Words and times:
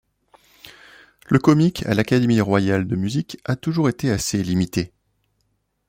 Le 1.29 1.37
comique 1.37 1.85
à 1.85 1.93
l'Académie 1.93 2.41
royale 2.41 2.87
de 2.87 2.95
musique 2.95 3.37
a 3.45 3.55
toujours 3.55 3.87
été 3.87 4.09
assez 4.09 4.41
limité. 4.41 4.91